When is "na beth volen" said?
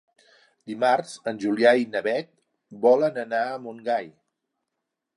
1.93-3.23